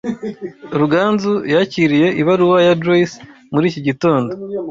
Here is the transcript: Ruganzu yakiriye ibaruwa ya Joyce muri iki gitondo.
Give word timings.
Ruganzu 0.79 1.33
yakiriye 1.53 2.07
ibaruwa 2.21 2.57
ya 2.67 2.73
Joyce 2.81 3.17
muri 3.53 3.65
iki 3.71 3.81
gitondo. 3.87 4.31